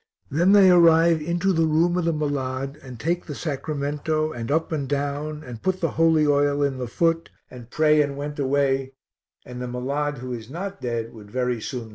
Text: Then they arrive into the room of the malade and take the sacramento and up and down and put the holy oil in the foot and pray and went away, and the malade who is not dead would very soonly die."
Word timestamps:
Then 0.31 0.53
they 0.53 0.71
arrive 0.71 1.21
into 1.21 1.53
the 1.53 1.67
room 1.67 1.95
of 1.95 2.05
the 2.05 2.11
malade 2.11 2.77
and 2.81 2.99
take 2.99 3.27
the 3.27 3.35
sacramento 3.35 4.31
and 4.31 4.49
up 4.49 4.71
and 4.71 4.89
down 4.89 5.43
and 5.43 5.61
put 5.61 5.79
the 5.79 5.91
holy 5.91 6.25
oil 6.25 6.63
in 6.63 6.79
the 6.79 6.87
foot 6.87 7.29
and 7.51 7.69
pray 7.69 8.01
and 8.01 8.17
went 8.17 8.39
away, 8.39 8.95
and 9.45 9.61
the 9.61 9.67
malade 9.67 10.17
who 10.17 10.33
is 10.33 10.49
not 10.49 10.81
dead 10.81 11.13
would 11.13 11.29
very 11.29 11.59
soonly 11.61 11.89
die." 11.89 11.89